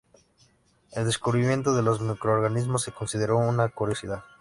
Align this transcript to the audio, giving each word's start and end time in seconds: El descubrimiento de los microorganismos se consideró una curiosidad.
El 0.93 1.05
descubrimiento 1.05 1.75
de 1.75 1.83
los 1.83 2.01
microorganismos 2.01 2.81
se 2.81 2.91
consideró 2.91 3.37
una 3.37 3.69
curiosidad. 3.69 4.23